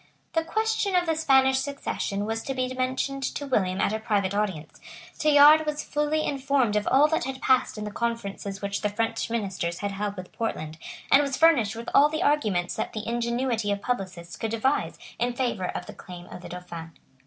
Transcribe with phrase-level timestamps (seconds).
[0.33, 4.33] The question of the Spanish succession was to be mentioned to William at a private
[4.33, 4.79] audience.
[5.19, 9.29] Tallard was fully informed of all that had passed in the conferences which the French
[9.29, 10.79] ministers had held with Portland;
[11.11, 15.33] and was furnished with all the arguments that the ingenuity of publicists could devise in
[15.33, 16.93] favour of the claim of the Dauphin.